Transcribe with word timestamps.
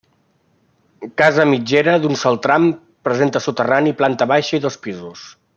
Casa 1.21 1.45
mitgera, 1.49 1.93
d'un 2.07 2.17
sol 2.23 2.41
tram, 2.47 2.67
presenta 3.09 3.45
soterrani, 3.49 3.97
planta 4.03 4.31
baixa 4.37 4.59
i 4.61 4.65
dos 4.69 4.83
pisos. 4.89 5.33